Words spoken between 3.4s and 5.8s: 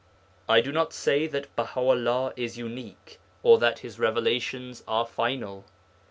or that His revelations are final.